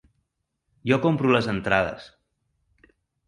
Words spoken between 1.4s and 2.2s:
entrades.